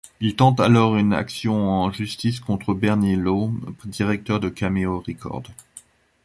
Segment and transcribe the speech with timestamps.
[0.19, 3.53] Il tente alors une action en justice contre Bernie Lowe,
[3.85, 5.43] directeur de Cameo Record.